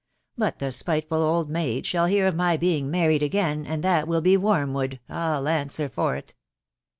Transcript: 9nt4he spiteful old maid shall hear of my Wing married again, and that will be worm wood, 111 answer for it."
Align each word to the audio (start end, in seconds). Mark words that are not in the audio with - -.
9nt4he 0.39 0.73
spiteful 0.83 1.21
old 1.21 1.47
maid 1.47 1.85
shall 1.85 2.07
hear 2.07 2.25
of 2.25 2.35
my 2.35 2.55
Wing 2.55 2.89
married 2.89 3.21
again, 3.21 3.67
and 3.67 3.83
that 3.83 4.07
will 4.07 4.19
be 4.19 4.35
worm 4.35 4.73
wood, 4.73 4.99
111 5.05 5.61
answer 5.61 5.87
for 5.89 6.15
it." 6.15 6.33